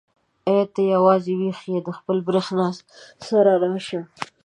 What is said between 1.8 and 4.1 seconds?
د خپلې برېښنا سره راشه.